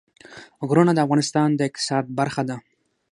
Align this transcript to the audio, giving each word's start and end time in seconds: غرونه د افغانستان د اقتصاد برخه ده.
غرونه 0.67 0.91
د 0.93 0.99
افغانستان 1.05 1.49
د 1.55 1.59
اقتصاد 1.69 2.05
برخه 2.19 2.43
ده. 2.49 2.57